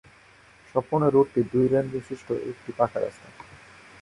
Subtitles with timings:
[0.75, 3.27] সম্পূর্ণ রুটটি দুই লেন বিশিষ্ট একটি পাকা রাস্তা।